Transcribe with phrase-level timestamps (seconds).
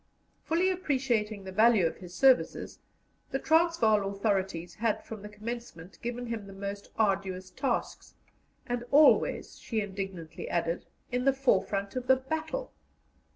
[0.45, 2.79] Fully appreciating the value of his services,
[3.29, 8.15] the Transvaal authorities had from the commencement given him the most arduous tasks,
[8.65, 12.73] and always, she indignantly added, in the forefront of the battle.